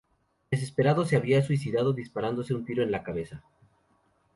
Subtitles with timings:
[0.49, 3.43] Desesperado, se había suicidado disparándose un tiro en la cabeza.